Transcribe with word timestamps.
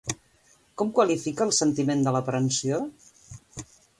Com 0.81 0.93
qualifica 0.99 1.45
el 1.49 1.53
sentiment 1.59 2.03
de 2.07 2.13
l'aprensió? 2.17 2.83